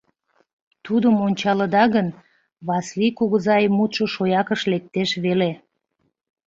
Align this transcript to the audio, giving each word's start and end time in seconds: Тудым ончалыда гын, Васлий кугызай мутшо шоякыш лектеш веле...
Тудым 0.85 1.15
ончалыда 1.27 1.83
гын, 1.95 2.07
Васлий 2.67 3.13
кугызай 3.17 3.63
мутшо 3.77 4.05
шоякыш 4.13 4.61
лектеш 4.71 5.09
веле... 5.23 5.51